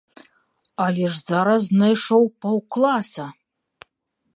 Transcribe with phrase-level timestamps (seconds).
[0.85, 3.25] Але ж зараз знайшоў паўкласа!